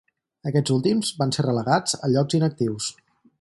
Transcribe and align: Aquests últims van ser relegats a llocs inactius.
Aquests 0.51 0.73
últims 0.75 1.11
van 1.19 1.33
ser 1.37 1.45
relegats 1.47 1.95
a 2.07 2.11
llocs 2.15 2.39
inactius. 2.39 2.89